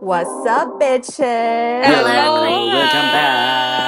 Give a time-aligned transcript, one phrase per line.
[0.00, 1.84] What's up, bitches?
[1.84, 3.79] Hello, welcome back.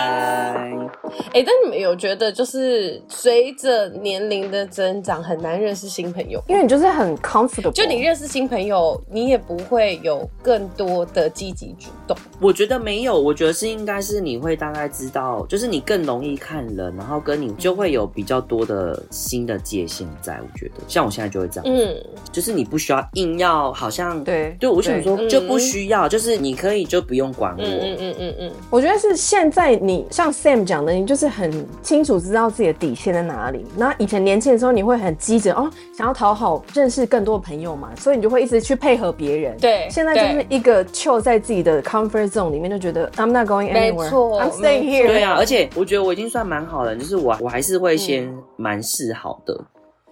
[1.32, 6.43] 哎，但你们有觉得，就是随着年龄的增长，很难认识新朋友？
[6.46, 12.14] 因为你就是很 comfortable，就你认识新朋友，你也不会有更多的积极主动。
[12.39, 20.39] 我觉得没有，我觉得是应该是你会大概知道，就是你更容易看人，然后跟你就会有比较多的新的界限在。
[20.43, 21.96] 我觉得，像我现在就会这样，嗯，
[22.30, 28.52] 就是你不需要硬要，好像对对，我想说就不需要，就是你可以就不用管我，嗯嗯嗯嗯。
[28.69, 31.22] 我觉得是现在你像 Sam 讲的，你就是。
[31.29, 31.51] 很
[31.83, 33.67] 清楚知道自己的底线在哪里。
[33.77, 39.57] 那以前年轻的时候，你会很积极哦，想要讨好、认识更多的朋友嘛，所以你就会一直去配合别人。
[39.59, 45.07] 对，现在就是一个 chill 在自己的 comfort zone 里面，就觉得 I'm not going anywhere，I'm staying here。
[45.07, 49.55] 对啊，而且我觉得我已经算蛮好了，就是我我还是会先蛮示好的。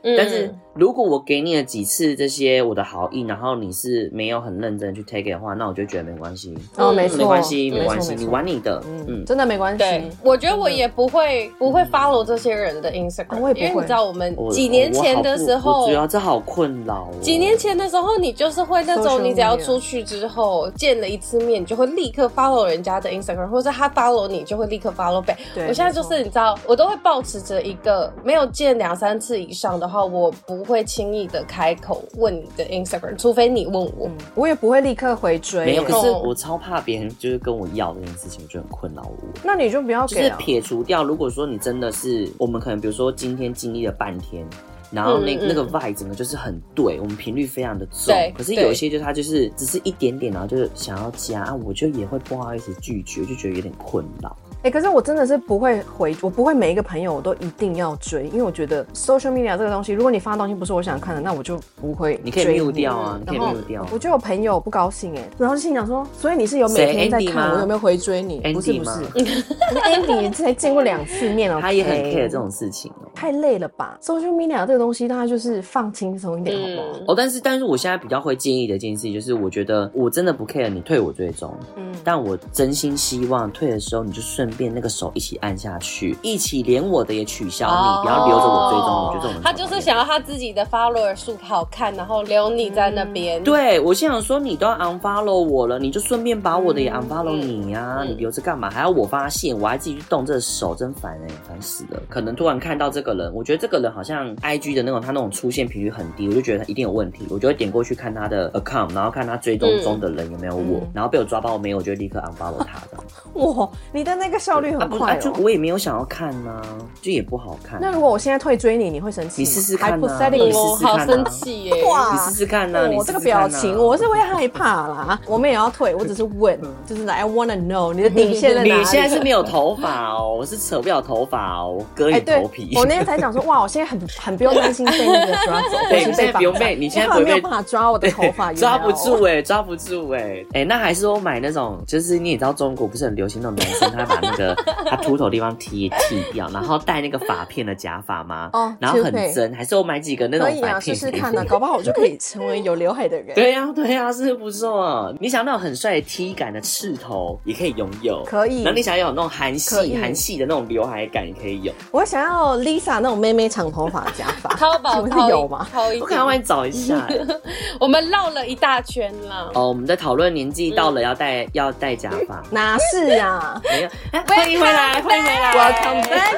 [0.03, 6.57] 嗯但是如果我给你了几次这些我的好意，然后你是没有很认真去 take it 的话，那我就觉得没关系。
[6.79, 9.79] 哦，没错，没关系，没关系，你玩你的，嗯，真的没关系。
[9.79, 17.10] 对，我觉得我也不会不会 follow 这些人的 Instagram，因为你知道我们几年前的时候，主要这好困扰。
[17.21, 25.37] 几年前的时候，你就是会那种，你只要出去之后见了一次面，你就会立刻 follow 人家的 Instagram，或者他 follow 你，就会立刻 follow back。
[25.68, 30.70] 我现在就是你知道，我都会保持着一个没有见两三次以上的话，我不。
[30.71, 35.66] 不会轻易的开口问你的 Instagram，除非你问我，嗯、我也不会立刻回追。
[35.66, 39.29] 没有，可是我超怕别人就是跟我要这件事情，我就很困扰我。
[39.43, 41.02] 那你就不要给、啊，就是撇除掉。
[41.02, 44.46] 如果说你真的是，我们可能比如说今天经历了半天，
[44.93, 48.15] 然后那嗯嗯那个 vibe 整个就是很对，我们频率非常的重。
[48.37, 54.37] 可是有一些就是他就是只是一点点，然后就是想要加，啊、我就也会不好意思拒绝，就觉得有点困扰。
[54.63, 62.21] 哎、欸，可是我真的是不会回，我不会每一个朋友我都一定要追，因为我觉得 social media 这个东西，如果你发的东西不是我想看的，那我就不会追。
[62.25, 63.87] 你可以 mute 掉啊，你可以 mute 掉。
[63.91, 68.39] 我就有朋友不高兴哎，然后就心想说，所以你是有每天在看我有没有回追你？
[68.53, 77.05] 不是不是，Andy 才见过两次面哦， 他也很 care 这种事情哦，太累了吧？social media 这个东西，大家就是放轻松一点好不好？
[77.09, 85.31] 哦，但是但是我现在比较会建议的一件事情就是，我觉得我真的不 care 你退我追踪，嗯，但我真心希望退的时候你就顺便那个手一起。
[85.41, 88.91] 按下去，一起连我的也取消你，你不要留着我追踪。
[88.91, 93.41] 我觉得他就是想要他自己的 follower 数好看，然后留你在那边。
[93.41, 98.69] 嗯、对，我心想说，你都要 unfollow 我了，你就顺便把我的也 unfollow 你呀、啊，嗯、你留着干嘛？
[98.71, 102.03] 还要我发现，我还自己去动这个手，真烦哎、欸，烦死了。
[102.10, 112.99] 可能突然看到这个人，我觉得这个人好像 IG 的那种，他那种出现频率很低，我就觉得他一定有问题，我就会点过去看他的 account，然后看他追踪中的人有没有我，嗯、然后被我抓到没有，我就立刻 unfollow 他的。
[113.41, 115.19] 哇，你的那个效率很快、哦。
[115.21, 116.62] 就我也没有想要看呐、啊，
[117.03, 117.78] 就也不好看。
[117.81, 119.43] 那如果我现在退追你，你会生气？
[119.43, 121.84] 你试试看我好生气耶！
[121.84, 125.21] 哇，你试试看呐、啊，我这个表情我是会害怕啦。
[125.27, 128.81] 我们也要退，我只是 问，就是来 I wanna know 你的底线在哪里？
[128.81, 132.72] 你现在是没有头发哦，我是扯不了头发哦，我割你头皮。
[132.77, 144.55] 我那天才讲说， 哇，我现在很很不用担心被那个抓走，对，现在不用被，你现在没有办法抓我的头发，抓不住哎，抓不住哎，哎，那还是我买那种，就是你也知道中国不是很流行那种男生，他把那个
[144.87, 148.51] 他秃头地方剃剃掉，然后戴那个发片的假发吗？
[148.53, 150.95] 哦，然后很真，还是我买几个那种发片？
[150.95, 153.35] 试试看呢，搞不好我就可以成为有刘海的人。
[153.35, 155.15] 对呀，对呀，是不是不错？
[155.21, 158.23] 你想那种很帅的 T 感的刺头，也可以拥有。
[158.25, 158.63] 可以。
[158.65, 161.73] 那你想要有那种韩系、韩系的那种刘海感，也可以有。
[161.91, 165.67] 我想要 Lisa 那种妹妹长头发的假发， 淘宝是有吗？
[166.01, 167.07] 我可能帮你找一下。
[167.81, 169.51] 我们绕了一大圈了。
[169.55, 172.43] 哦，我们在讨论年纪到了要戴要戴假发。
[172.51, 173.61] 哪是啊？
[173.65, 173.89] 没有。
[174.29, 175.53] 欢迎回来，欢迎回来。
[175.53, 176.35] Welcome back,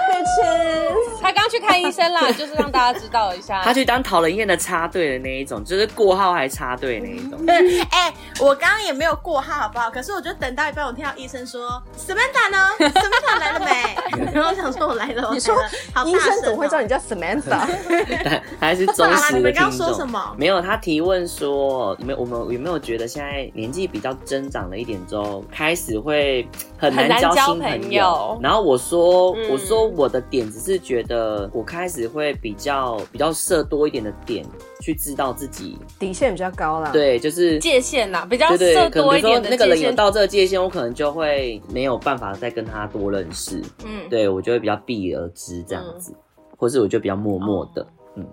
[1.22, 3.62] 他刚去看医生啦， 就是让大家知道一下。
[3.62, 7.38] 他去当讨人厌的插队的那一种，就是过号还插队那一种。
[7.90, 9.90] 哎，我刚刚也没有过号，好不好？
[9.90, 13.96] 可是我就等到一半，我听到医生说：“Samantha 呢？Samantha 来了没？”
[14.34, 15.54] 然后我想说：“我来了。”你说
[15.94, 17.60] 好医生怎么会知道你叫 Samantha？
[18.58, 19.38] 还是忠实的听众。
[19.38, 20.34] 你们刚刚说什么？
[20.36, 26.46] 没有，他提问说：“你们我们有没有觉得现在年纪比较增长了一点之后，开始会
[26.78, 31.12] 很难交新朋友？”然后我说：“我说我的点只是觉得
[31.53, 34.44] 我开始会比较比较设多一点的点。”
[34.82, 39.50] 去知道自己底线比较高啦，对，就是界限啦，比较设多一点的界限。
[39.50, 43.62] 那个人有到这个界限，我可能就会没有办法再跟他多认识。
[43.85, 46.12] 嗯，对我就会比较避而知这样子，
[46.56, 47.87] 或是我就比较默默的。
[48.17, 48.26] 嗯，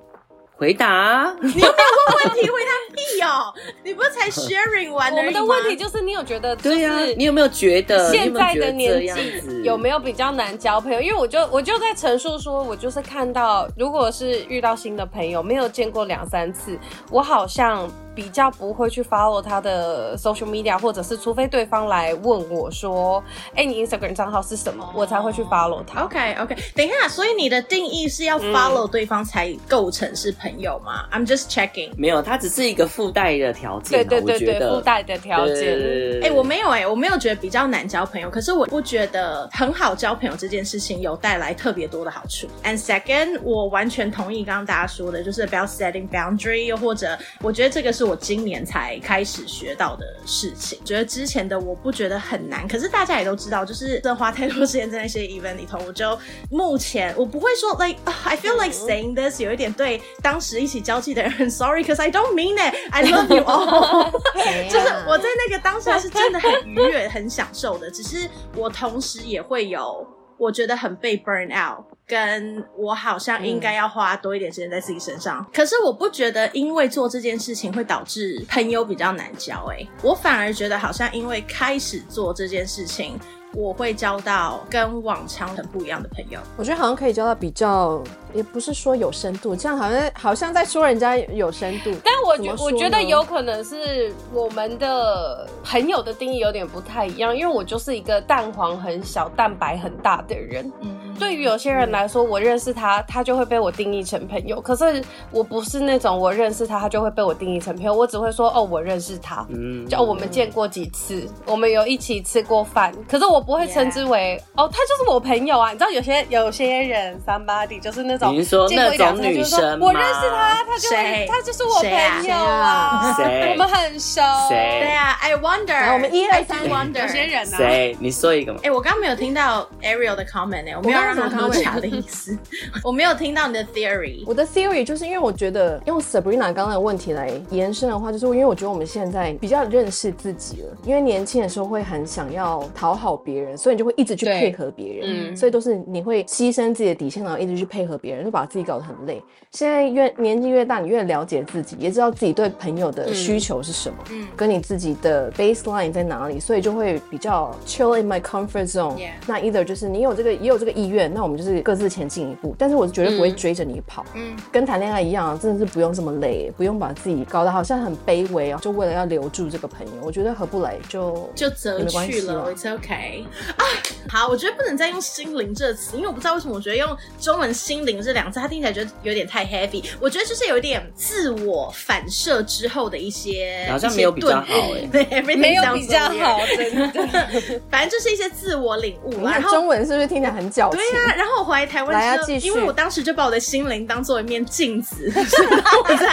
[0.56, 2.50] 回答，你有没有问问题？
[2.50, 2.72] 回答。
[3.16, 3.54] 屁哦！
[3.84, 5.12] 你不是才 sharing 完？
[5.13, 6.56] 我们的问题就是，你有觉得？
[6.56, 11.01] 对呀，你有没有觉得现在的年纪有没有比较难交朋友？
[11.01, 16.78] 因为我就我就在陈述说，我就是看到，如果是遇到新的朋友，没有见过两三次，
[17.10, 17.90] 我好像。
[18.19, 23.24] 比较不会去 follow 他的 social media，或者是除非对方来问我说
[23.56, 26.01] ：“哎、欸，你 Instagram 账号是什么？”我才会去 follow 他。
[26.01, 31.92] OK OK，等一下，所以你的定义是要 follow 对方才构成是朋友吗、嗯、？I'm just checking。
[31.95, 34.06] 没有，它只是一个附带的条件。
[34.06, 36.19] 对对对对，附带的条件。
[36.21, 42.48] 哎、欸，我没有哎、欸，我没有觉得比较难交朋友，可是我不觉得很好交朋友这件事情有带来特别多的好处。
[42.66, 48.08] And second，我完全同意刚刚大家说的，就是 about setting boundary，又或者我觉得这个是。
[48.09, 56.17] 我今年才开始学到的事情，觉得之前的我不觉得很难，可是大家也都知道，就是真的花太多时间在那些 event 里头，我就
[56.50, 63.44] 目前我不会说 like、uh, I feel like saying this 有一点对当时一起交际的人 很 sorry，cause I don't mean it，I love you
[63.44, 64.11] all，
[64.71, 70.03] 就是我在那个当下是真的很愉悦、很享受的，只是我同时也会有
[70.38, 71.85] 我觉得很被 burn out。
[72.09, 83.19] 跟我好像应该要花多一点时间在自己身上，嗯，可是我不觉得因为做这件事情会导致朋友比较难交，欸，诶，我反而觉得好像因为开始做这件事情。
[83.56, 88.00] 我会交到跟往常很不一样的朋友，我觉得好像可以交到比较，
[88.34, 91.92] 也不是说有深度，这样好像好像在说人家有深度。
[92.06, 100.72] 但我觉我觉得有可能是我们的朋友的定义有点不太一样，因为我就是一个蛋黄很小、蛋白很大的人。
[100.81, 104.62] 嗯，对于有些人来说，我认识他，他就会被我定义成朋友。
[104.62, 107.94] 可是我不是那种我认识他，他就会被我定义成朋友。
[107.94, 112.94] 我只会说哦，我认识他，嗯，就我们见过几次，我们有一起吃过饭。
[113.10, 113.40] 可是我。
[113.50, 115.72] 不会称之为.哦，他就是我朋友啊。
[115.72, 119.88] 你知道有些有些人，somebody 就是那种，你是说那种女生吗？
[119.88, 120.89] 我认识他，他就
[121.31, 123.16] 他就是我朋友啊。
[123.50, 124.21] 我们很熟。
[124.50, 124.81] 谁？
[124.81, 125.94] 对啊，I wonder。
[125.94, 127.01] 我们一二三，wonder。
[127.01, 127.57] 有些人呢？
[127.57, 127.95] 谁？
[128.00, 128.60] 你说一个嘛？
[128.63, 132.38] 哎、欸，我刚刚没有听到 Ariel 的 comment 我没有让他喝茶的意思。
[132.83, 134.25] 我没有听到你的 theory。
[134.27, 143.30] 我的 theory 就是因为我觉得用 Sabrina 刚刚的问题来延伸的话，就是因为我觉得我们现在比较认识自己了，因为年轻的时候会很想要讨好别。
[143.30, 149.21] 别人，所以你就会一直去配合别人，嗯，所以都是你会牺牲自己的底线，然后一直去配合别人，就把自己搞得很累。
[149.51, 158.95] 现在越年纪越大，你越了解自己，也知道自己对朋友的需求是什么，嗯，跟你自己的 baseline 在哪里，所以就会比较 chill in my comfort zone。
[159.25, 162.56] 那 either 就是你有这个也有这个意愿，那我们就是各自前进一步。
[162.57, 173.23] 但是我绝对不会追着你跑，嗯，跟谈恋爱一样，真的是不用这么累，不用把自己搞得好像很卑微啊，就为了要留住这个朋友，我觉得合不来就就择去了，It's okay。
[173.57, 173.65] 啊，
[174.09, 179.84] 好，我觉得不能再用心灵这个词，因为我不知道为什么，我觉得用中文“心灵”这两个字，它听起来觉得有点太 heavy。
[180.00, 187.07] 我觉得就是有一点自我反射之后的一些，好像没有比较好哎、欸， 对，没有比较好，真的。
[187.69, 189.25] 反正就是一些自我领悟。
[189.25, 190.80] 然后中文是不是听起来很矫情？
[190.80, 191.16] 对呀、啊。
[191.16, 196.07] 然后我回来台湾之后，因为我当时就把我的心灵当做一面镜子，我在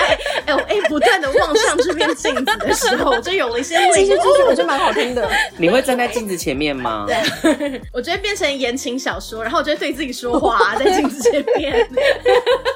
[0.46, 3.94] 哎哎不断的望向这面镜子的时候，我就有了一些领悟。
[3.94, 5.28] 继续继续，我觉得蛮好听的。
[5.58, 7.06] 你会站在镜子前面吗？
[7.06, 7.80] 对。
[7.92, 11.75] 我觉得变成言情小说，然后我就会对自己说话，在镜子前面。
[11.76, 11.90] ハハ
[12.24, 12.75] ハハ!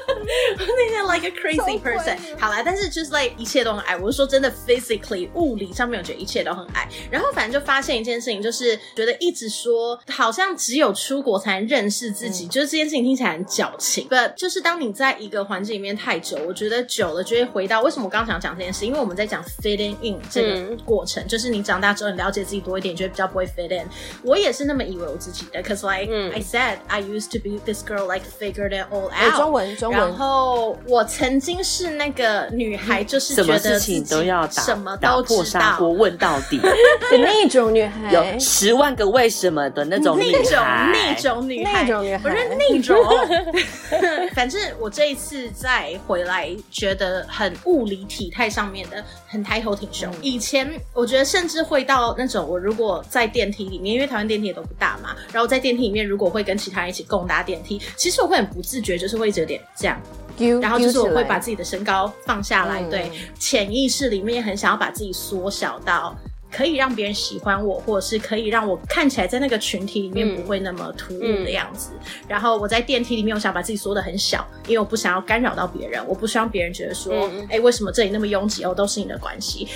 [0.57, 2.17] 那天 like a crazy person。
[2.39, 3.97] 好啦，但是就是 like 一切都很矮。
[3.97, 6.87] 我是说真的，physically 物理上面，我觉得一切都很矮。
[7.09, 14.07] 然后反正就发现一件事情，就是觉得一直说好像只有出国才能认识自己，嗯、就是这件事情听起来很矫情。
[14.09, 23.87] But 就是当你在一个环境里面太久，我觉得久了就会回到为什么我刚刚想讲这件事，因为我们在讲 fitting in 这个过程，嗯、就是你长大之后你了解自己多一点，你觉得比较不会 fit in。
[24.23, 29.31] 我也是那么以为我自己的，cause like、嗯、I said I used to be this girl like figured it all out、欸。
[29.31, 30.20] 中文中文。
[30.21, 36.59] 然后我曾经是那个女孩，就是觉得什么事情都要打，什么都破砂锅问到底。
[37.09, 43.03] 的那种女孩，有十万个为什么的那种女孩，那种那种女孩，那种女孩，不是那种。
[44.35, 50.07] 反正我这一次再回来，觉得很物理体态上面的很抬头挺胸。
[50.11, 59.99] 嗯、以前我觉得甚至会到那种，我如果在电梯里面，因为台湾电梯也都不大嘛，然后在电梯里面如果会跟其他人一起共搭电梯，其实我会很不自觉，就是会一直有点这样。
[60.61, 66.15] 然后就是我会把自己的身高放下来，对，潜意识里面也很想要把自己缩小到
[66.51, 71.91] 可以让别人喜欢我，或者是可以让我看起来在那个群体里面不会那么突兀的样子。
[72.27, 79.67] 然后我在电梯里面，我想把自己缩的很小，因为我不想要干扰到别人，我不希望别人觉得说，哎，为什么这里那么拥挤哦，都是你的关系。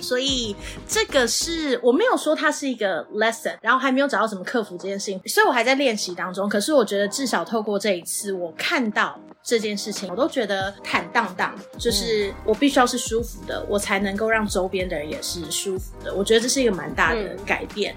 [0.00, 0.54] 所以
[0.86, 6.48] 这个是我没有说它是一个 lesson，然后还没有找到怎么克服这件事情，所以我还在练习当中。
[6.48, 16.14] 可是我觉得至少透过这一次，我看到这件事情，我都觉得坦荡荡，就是我必须要是舒服的，我才能够让周边的人也是舒服的。
[16.14, 17.94] 我觉得这是一个蛮大的改变。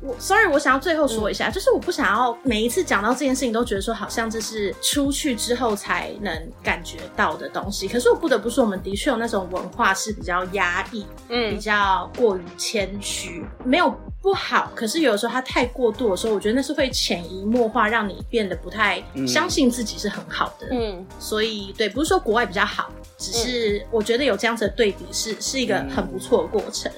[0.00, 7.88] 我 sorry，我想要最后说一下，就是我不想要每一次讲到这件事情都觉得说好像这是出去之后才能感觉到的东西。
[7.88, 14.70] 可是我不得不说，我们的确有那种文化是比较压抑，嗯，比较过于谦虚，没有不好。
[14.74, 20.68] 可是有的时候他太过度的时候，我觉得那是会潜移默化让你变得不太相信自己是很好的。
[20.70, 26.90] 嗯，所以对，不是说国外比较好，只是我觉得有这样子的对比是是一个很不错的过程。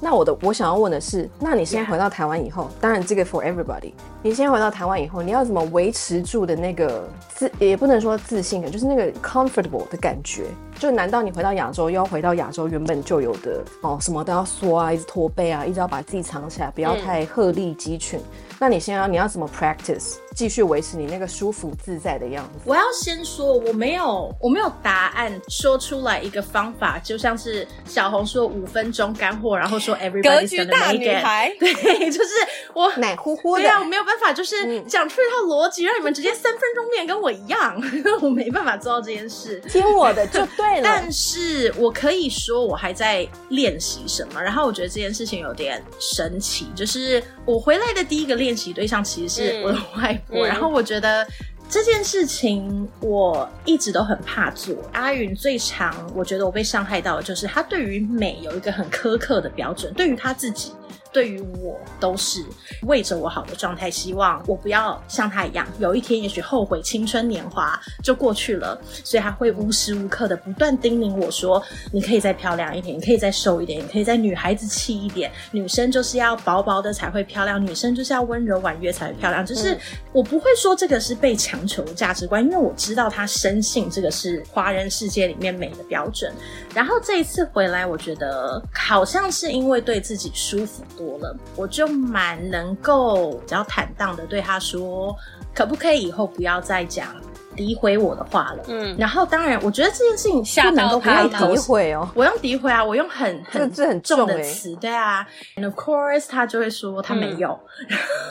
[0.00, 10.44] 那我的我想要问的是，那你先回到台湾以后，当然这个 for everybody，你先回到台湾以后，你要怎么维持住的那个自，也不能说自信的，就是那个 comfortable 的感觉。
[10.78, 18.18] 就难道你回到亚洲又要回到亚洲原本就有的哦，什么都要缩啊，一直驼背啊，一直要把自己藏起来，不要太鹤立鸡群。
[18.18, 18.22] 嗯
[18.64, 22.60] 那你先要，你要怎么 practice，继续维持你那个舒服自在的样子？
[22.64, 31.22] 我要先说，我没有，我没有答案说出来一个方法，就像是小红说五分钟干货，然后说 everybody's gonna make it。
[31.60, 32.30] 对，就是
[32.72, 33.64] 我 奶乎乎的。
[33.64, 37.78] 对啊，我没有办法，就是讲出一套逻辑，让你们直接三分钟练跟我一样，
[38.22, 39.60] 我没办法做到这件事。
[39.68, 40.80] 听我的就对了。
[40.82, 44.42] 但是我可以说，我还在练习什么。
[44.42, 48.54] 然后我觉得这件事情有点神奇，就是我回来的第一个练。
[48.56, 51.26] 习对象其实是我的外婆，嗯、然后我觉得
[51.68, 54.74] 这件事情我一直都很怕做。
[54.92, 60.72] 阿云最常，我觉得我被伤害到的就是他对于美有一个很苛刻的标准，对于他自己。
[61.14, 62.44] 对于我都是
[62.82, 75.30] 为着我好的状态，希望我不要像他一样，有一天也许后悔青春年华就过去了，所以他会无时无刻的不断叮咛我说：“你可以再漂亮一点，你可以再瘦一点，你可以再女孩子气一点。
[75.52, 79.78] 女生就是要薄薄的才会漂亮，女生就是要温柔婉约才会漂亮。”就是
[80.12, 86.32] 我不会说这个是被强求的价值观，因为我知道他深信这个是华人世界里面美的标准。
[86.74, 91.03] 然后这一次回来，我觉得好像是因为对自己舒服多。
[91.04, 95.14] 多了，我就蛮能够比较坦荡的对他说，
[95.54, 97.08] 可不可以以后不要再讲
[97.56, 98.64] 诋毁我的话了？
[98.68, 102.08] 嗯，然后当然，我觉得这件事情不能够太诋毁哦。
[102.14, 105.26] 我用诋毁啊，我用很很这很重的词，对啊。
[105.56, 107.58] And of course，他就会说他没有。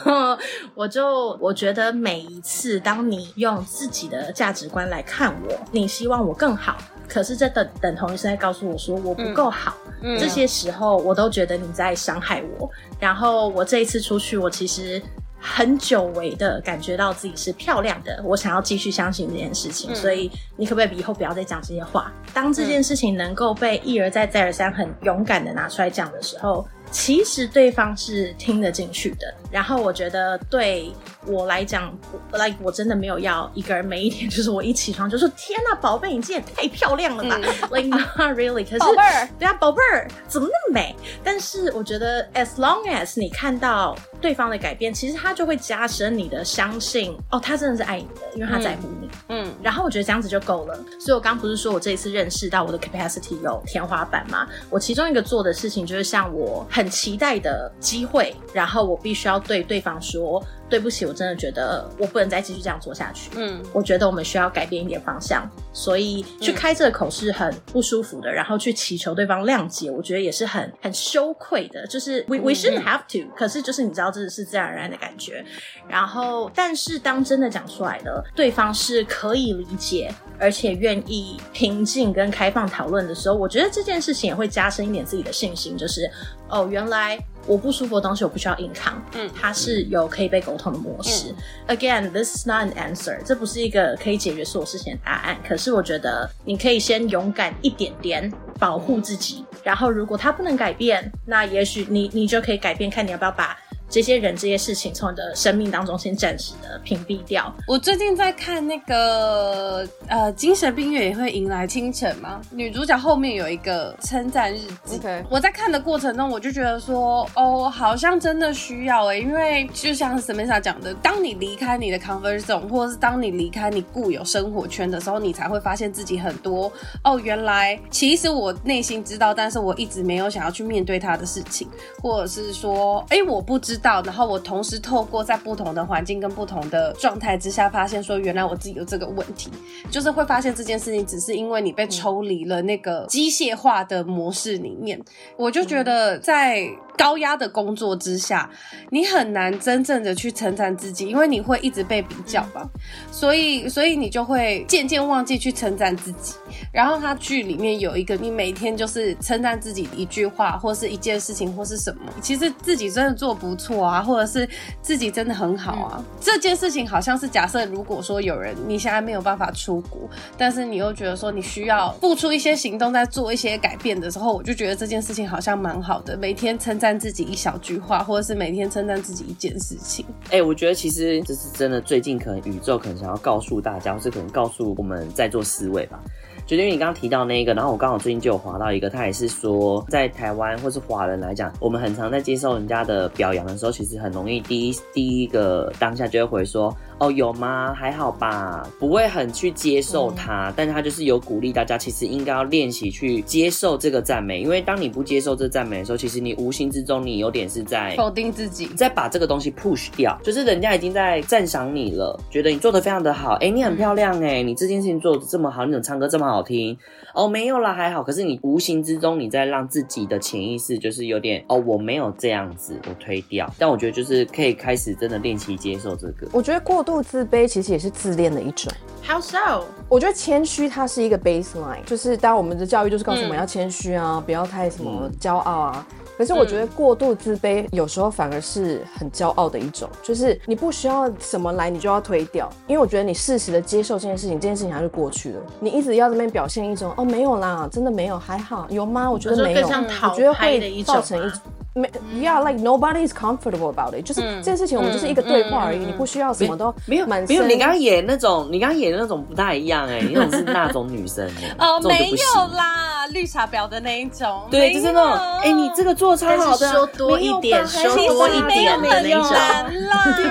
[0.04, 0.38] 嗯、然 后
[0.74, 6.76] 我就我觉得每一次当你用自己的价值观来看我，你希望我更好。
[7.06, 9.74] 可是这等等同于是在告诉我说我不够好，
[10.18, 12.70] 这些时候我都觉得你在伤害我。
[13.00, 15.02] 然后我这一次出去，我其实
[15.40, 18.22] 很久违的感觉到自己是漂亮的。
[18.24, 22.12] 我想要继续相信这件事情，嗯、所以你可不可以以后不要再讲这些话？
[22.32, 26.66] 当这件事情能够被一而再再而三很勇敢的拿出来讲的时候。
[26.94, 30.92] 其实对方是听得进去的，然后我觉得对
[31.26, 31.92] 我来讲
[32.30, 37.42] ，like 我真的没有要一个人每一天就是我一起床就说天哪，宝贝，你今天也太漂亮了吧，嗯，
[37.76, 40.94] like not really，可是宝贝儿，对啊，宝贝儿怎么那么美？
[41.24, 50.78] 但是我觉得 as long as 你看到对方的改变，其实他就会加深你的相信，哦，他真的是爱你的，因为他在乎你，嗯，嗯，然后我觉得这样子就够了。
[51.00, 54.46] 所以我刚不是说我这一次认识到我的 capacity 有天花板吗？
[54.70, 56.83] 我其中一个做的事情就是像我很。
[56.88, 60.42] 期待的机会，然后我必须要对对方说
[60.74, 63.30] 对不起，我真的觉得我不能再继续这样做下去。
[63.36, 71.86] 嗯，我觉得我们需要改变一点方向，所以去开这个口是很不舒服的，然后去祈求对方谅解，我觉得也是很很羞愧的。
[71.86, 75.44] 就是 we we shouldn't have to，可是就是你知道这是自然而然的感觉。
[75.88, 86.10] 然后，但是当真的讲出来了，对方是可以理解，而且愿意平静跟开放讨论的时候，我觉得这件事情也会加深一点自己的信心，就是
[86.48, 86.64] 哦。
[86.64, 87.16] 原来
[87.46, 91.34] 我不舒服的东西我不需要硬扛，嗯，它是有可以被沟通的模式。
[91.66, 95.36] 嗯、Again, this is not an answer，这不是一个可以解决所有事情的答案。
[95.46, 99.44] 可是我觉得你可以先勇敢一点点，保护自己。
[99.62, 103.56] 然后如果它不能改变，那也许你你就可以改变，看你要不要把。
[103.94, 107.54] 这些人、这些事情从你的生命当中先暂时的屏蔽掉。
[107.64, 112.40] 我最近在看那个呃，精神病院也会迎来清晨吗。
[112.50, 114.98] 女主角后面有一个称赞日记。
[114.98, 115.24] Okay.
[115.30, 126.72] 我在看的过程中，我就觉得说，哦，好像真的需要哎，因为就像 Samantha 讲的，当你离开你的 conversion 或者是当你离开你固有生活圈的时候，你才会发现自己很多
[127.04, 131.68] 哦，原来其实我内心知道，但是我一直没有想要去面对他的事情，
[132.02, 133.80] 或者是说，哎，我不知。
[133.84, 139.50] 到，然后我同时透过在不同的环境跟不同的状态之下，发现说原来我自己有这个问题，
[139.90, 144.98] 就是会发现这件事情只是因为你被抽离了那个机械化的模式里面，
[145.36, 146.66] 我就觉得在。
[146.96, 148.48] 高压的工作之下，
[148.90, 152.68] 你很难真正的去称赞自己，因为你会一直被比较吧，
[153.10, 156.34] 所以，所以你就会渐渐忘记去称赞自己。
[156.72, 164.48] 然后他剧里面有一个，你每天就是称赞自己一句话，或是一件事情，或是什么，其实自己真的做不错啊，或者是
[164.80, 165.96] 自己真的很好啊。
[165.98, 170.08] 嗯、这件事情好像是假设，如果说有人你现在没有办法出国，
[170.38, 176.83] 但是你又觉得说你需要付出一些行动，在做一些改变的时候，我就觉得这件事情好像蛮好的，每天称赞。
[176.84, 180.04] 赞自己一小句话，或者是每天称赞自己一件事情。
[180.30, 181.80] 哎、我觉得其实这是真的。
[181.80, 185.98] 最近可能宇宙可能想要告诉大家，或是可能告诉我们在座四位吧。
[186.46, 196.76] 就因为你刚刚提到那一个，然后我刚好最近就有滑到一个，他也是说，在台湾或是华人来讲，我们很常在接受人家的表扬的时候，其实很容易第一第一个当下就会回说。
[196.98, 197.74] 哦，有吗？
[197.74, 216.76] 还好吧，不会很去接受它，嗯、但是他就是有鼓励大家，其实应该要练习去接受这个赞美，因为当你不接受这赞美的时候，其实你无形之中你有点是在否定自己，在把这个东西 push 掉，就是人家已经在赞赏你了，觉得你做的非常的好，哎，你很漂亮，哎，你这件事情做的这么好，你怎么唱歌这么好听？
[217.12, 228.70] 哦，没有啦，还好，可是你无形之中你在让自己的潜意识就是有点哦，我没有这样子，我推掉，但我觉得就是可以开始真的练习接受这个，我觉得过度自卑其实也是自恋的一种。
[229.06, 229.64] How so？
[229.88, 235.86] 我觉得谦虚它是一个 baseline，就是当我们的教育就是告诉我们要谦虚啊，嗯、不要太什么骄傲啊。
[236.16, 242.48] 可是我觉得过度自卑有时候反而是很骄傲的一种，就是你不需要什么来，你就要推掉。
[242.68, 245.40] 因为我觉得你适时的接受这件事情，这件事情它就过去了。
[245.58, 249.10] 你一直要这边表现一种哦，没有啦，真的没有，还好，有吗？
[249.10, 251.40] 我觉得没有，我觉得会造成一种。
[251.76, 251.90] 没
[252.20, 254.04] ，Yeah，like nobody is comfortable about it。
[254.04, 257.06] 就是这件事情，我们就是一个对话而已，你不需要什么都没有。
[257.06, 261.28] 没有，你刚刚演那种，你刚刚演的那种不太一样哎，那种是那种女生
[261.58, 264.46] 哦，没有啦，绿茶婊的那一种。
[264.52, 265.12] 对，就是那种，
[265.42, 269.24] 哎，你这个做超好的，说多一点， 说多一点的那种。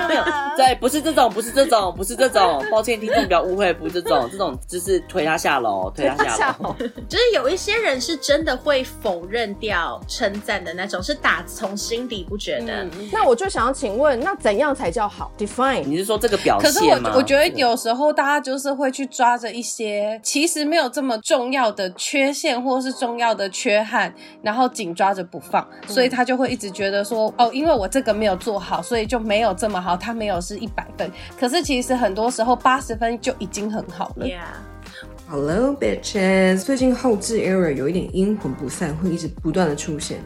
[0.08, 0.24] 没有，
[0.56, 2.64] 对，不是这种，不是这种，不是这种。
[2.70, 6.74] 抱歉，听众不要误会，不是这种，这种就是推他下楼，推他下楼。
[7.06, 11.33] 就是有一些人是真的会否认掉称赞的那种，是打。
[11.46, 15.84] 从心底不觉得，嗯、那我就想要请问，那怎样才叫好？Define？
[15.84, 16.78] 你是说这个表现吗？
[16.78, 29.96] 可是我我觉得有时候大家就是会去抓着一些其实没有这么重要的缺陷或是重要的缺憾，然后紧抓着不放，所以他就会一直觉得说，哦，因为我这个没有做好，所以就没有这么好。
[29.96, 34.26] 他没有是一百分，可是其实很多时候八十分就已经很好了。
[34.26, 40.18] Yeah，Hello bitches，最近后置 error 有一点阴魂不散，会一直不断的出现。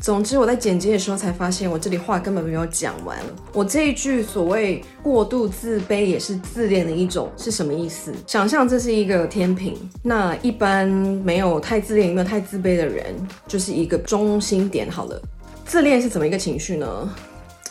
[0.00, 3.18] 总之，我在剪辑的时候才发现，我这里话根本没有讲完。
[3.52, 8.12] 我这一句所谓过度自卑也是自恋的一种，是什么意思？
[8.26, 13.14] 想象这是一个天平，那一般没有太自恋，也没有太自卑的人，
[13.48, 14.88] 就是一个中心点。
[14.90, 15.20] 好了，
[15.64, 17.14] 自恋是怎么一个情绪呢？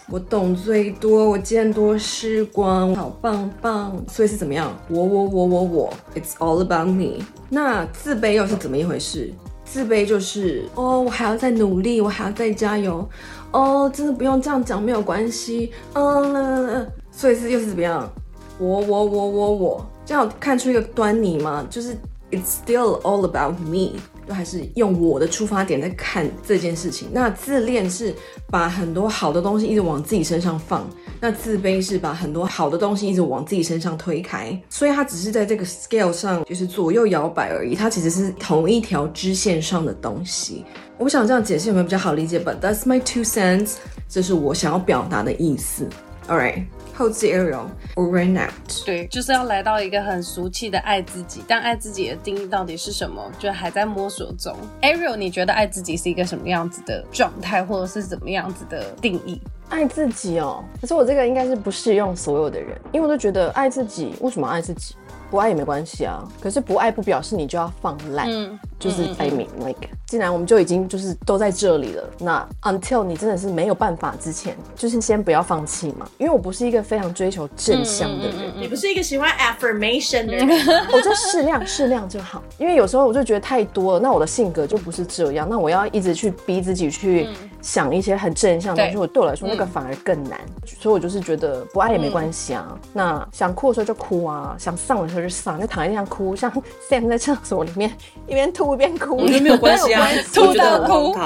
[0.07, 4.03] 我懂最多，我见多识广，好棒棒。
[4.07, 4.77] 所以是怎么样？
[4.87, 7.23] 我我我我我，It's all about me。
[7.49, 9.33] 那自卑又是怎么一回事？
[9.75, 13.05] 自卑就是哦，我还要再努力，我还要再加油，
[13.51, 18.09] 哦，真的不用这样讲，没有关系，嗯，所以是又是怎么样？
[18.57, 21.67] 我我我我我，这样看出一个端倪吗？
[21.69, 21.93] 就是
[22.31, 23.99] it's still all about me。
[24.27, 27.07] 都还是用我的出发点在看这件事情。
[27.11, 28.13] 那自恋是
[28.49, 34.59] 把很多好的东西一直往自己身上放，那自卑是把很多好的东西一直往自己身上推开。
[34.69, 40.65] 所以它只是在这个 scale 上就是左右摇摆而已，它其实是同一条支线上的东西。
[40.97, 43.73] 我想这样解释有没有比较好理解？But that's my two cents，
[44.07, 45.87] 这是我想要表达的意思。
[46.27, 46.65] All right。
[46.97, 48.85] 后置 Ariel over and out。
[48.85, 54.55] 对，就是要来到一个很俗气的爱自己，但爱自己的定义到底是什么，就还在摸索中。
[54.81, 59.41] Ariel，你觉得爱自己是一个什么样子的状态，或者是怎么样子的定义？
[59.69, 64.95] 爱自己哦，可是我这个应该是不适用所有的人，因为我都觉得爱自己，为什么爱自己？
[65.31, 76.07] 不爱也没关系啊，可是不爱不表示你就要放烂，嗯，就是 I mean like，既然我们就已经就是都在这里了，那 until 你真的是没有办法之前，就是先不要放弃嘛。
[76.19, 80.47] 因为我不是一个非常追求正向的人，你不是一个喜欢 affirmation 的人，
[80.93, 82.41] 我就适量适量就好。
[82.59, 87.27] 因为有时候我就觉得太多了，那我的性格就不是这样，那我要一直去逼自己去
[87.65, 90.39] 想一些很正向的东西，我对我来说那个反而更难。
[90.79, 92.77] 所以我就是觉得不爱也没关系啊。
[92.93, 96.51] 那想哭的时候就哭啊，想丧的时候就丧，就躺在地上哭，像
[96.87, 97.91] Sam 在厕所里面
[98.27, 101.17] 一边吐一边哭，我觉得没有关系啊， 吐到哭，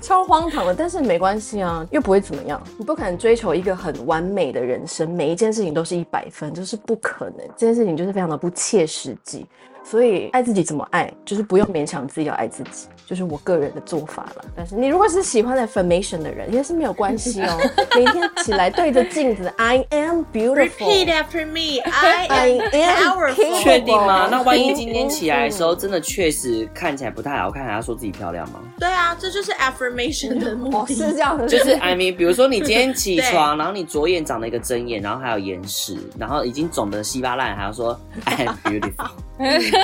[0.00, 2.60] 超荒唐的，但是没关系啊，又不会怎么样。
[2.76, 7.46] 你不可能追求一个很完美的人生，每一件事情都是一百分，就是不可能。
[7.56, 9.46] 这件事情就是非常的不切实际。
[9.88, 14.44] 所以爱自己怎么爱，就是不用勉强自己要爱自己，就是我个人的做法了。
[14.56, 17.56] 但是你如果是喜欢 affirmation 的人，也是没有关系哦。
[17.94, 20.68] 每天起来对着镜子，I am beautiful。
[20.68, 22.26] Repeat after me, I
[22.72, 23.62] am powerful。
[23.62, 24.28] 确定吗？
[24.28, 28.60] 那万一今天起来的时候， 真的确实看起来不太好看，还要说自己漂亮吗？
[28.80, 30.76] 对啊，这就是 affirmation 的目的。
[30.78, 39.10] 哦，是这样的，就是 I mean，比如说你今天起床，然后你左眼长了一个针眼，然后还有眼屎，然后已经肿得稀巴烂，还要说 I am beautiful。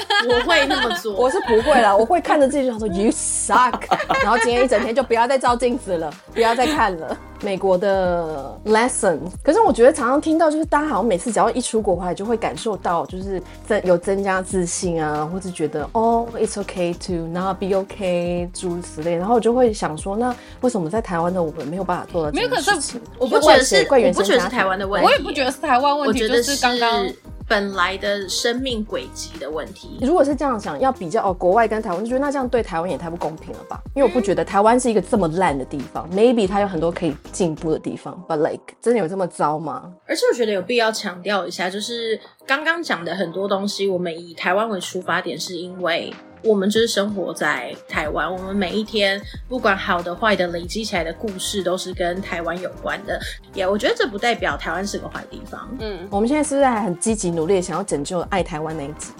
[0.28, 3.80] 我会那么做，我是不会啦，我会看着自己想说 You suck，
[4.22, 7.16] 然后今天一整天就不要再照镜子了，不要再看了。
[7.42, 23.00] 美国的 lesson，可是我觉得常常听到就是大家好像每次只要一出国回来就会感受到就是增有增加自信啊，或者觉得哦 it's okay to not be okay 诸如此类，然后我就会想说，那为什么在台湾的我们没有办法做到这件事情？
[23.18, 27.06] 我不觉得是，我不觉得是台湾的问题，我也不觉得是台湾问题，我觉得是刚刚。
[27.48, 33.78] 本来的生命轨迹的问题，如果是这样想，要比较哦，国外跟台湾，就觉得那这样对台湾也太不公平了吧？
[33.94, 39.92] 因为我不觉得台湾是一个这么烂的地方，maybe 它有很多可以进步的地方，but like 真的有这么糟吗？
[40.06, 46.12] 而且我觉得有必要强调一下，就是刚刚讲的很多东西，我们以台湾为出发点，是因为。
[46.44, 53.16] 我们就是生活在台湾，我们每一天不管好的坏的累积起来的故事都是跟台湾有关的。
[53.54, 55.72] 也、yeah, 我觉得这不代表台湾是个坏地方。
[55.78, 59.12] 嗯，我们现在是不是还很积极努力想要拯救爱台湾那一集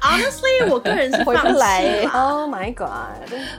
[0.00, 2.08] ？Honestly， 我个人是回不来。
[2.12, 2.88] Oh my god！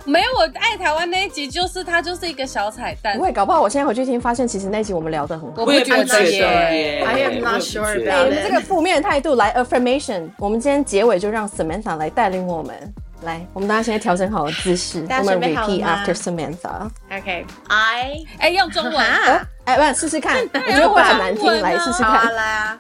[0.06, 3.18] 没有，我爱台湾那一集就是它就是一个小彩蛋。
[3.18, 5.62] 不会，搞不好我现在回去听，发现其实那一集我们聊得很好。
[5.62, 7.04] 我不觉得耶。
[7.06, 8.30] I am not sure about it。
[8.30, 12.76] 你们这个负面的态度来 affirmation，我们今天结尾就让 Samantha 来带领我们。
[13.22, 16.90] 来，我们大家现在调整好了姿势，我们 repeat after Samantha。
[17.12, 22.12] OK，I，哎，用中文啊， 哎，不，试试看，我觉得会很难听，来试试看。
[22.18, 22.76] 好啦，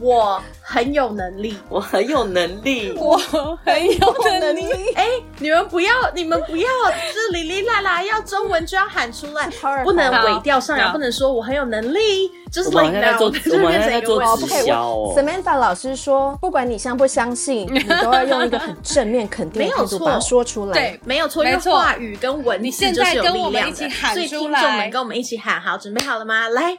[0.00, 3.16] 我很有能力，我很有能力，我
[3.64, 4.66] 很有能力。
[4.94, 5.06] 哎，
[5.38, 6.68] 你们不要，你们不要，
[7.14, 9.48] 这哩哩啦啦，要中文就要喊出来，
[9.82, 12.30] 不能尾调上扬，不能说我很有能力。
[12.50, 15.14] 就是我们在做，我们在做直销哦。
[15.14, 20.72] Samantha 老师说，不管你相不相信，你都要用一个很正面肯定的态度把它说出来。
[20.72, 23.90] 对，没有错，因为话语跟文字就是有力量的。
[23.90, 26.48] 所以听众们跟我们一起喊，好，准备好了吗？
[26.48, 26.74] 来，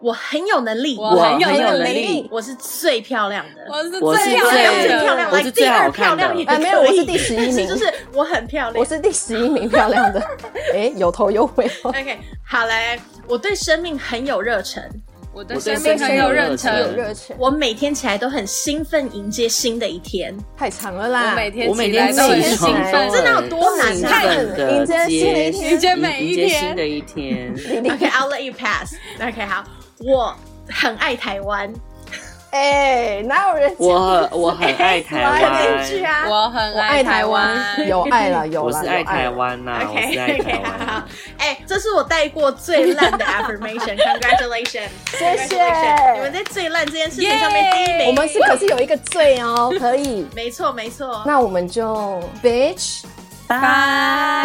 [0.00, 3.66] 我很有能力，我很有能力，我是最漂亮的，
[4.00, 6.24] 我是最漂亮，最漂亮，我是最好看的。
[6.46, 7.92] 哎，没有，我是第十一名， 就是？
[8.12, 10.20] 我很漂亮，我是第十一名漂亮的。
[10.74, 11.70] 哎，有头有尾。
[11.84, 14.82] OK，好嘞，我对生命很有热忱。
[15.34, 17.36] 我的生命很有热忱，有热忱。
[17.36, 20.32] 我每天起来都很兴奋，迎接新的一天。
[20.56, 21.30] 太长了啦！
[21.30, 24.36] 我每天起来都很兴奋，真的有多难看？
[24.76, 27.52] 迎接新的一天，迎接每一天，新的一天。
[27.92, 28.94] OK，I'll let you pass。
[29.20, 29.64] OK，好，
[29.98, 30.36] 我
[30.68, 31.72] 很爱台湾。
[32.54, 33.74] 哎，哪有人？
[33.78, 41.04] 我我很爱台湾，我很爱台湾， 有爱了，有了，我是爱台湾呐，我是爱台湾。
[41.38, 46.12] 哎，这是我带过最烂的 affirmation，congratulations，谢谢。
[46.14, 51.22] 你们在最烂这件事情上面第一名，我们是可是有一个最哦，可以， 没错没错。
[51.26, 53.02] 那我们就 bitch，
[53.48, 54.44] 拜拜。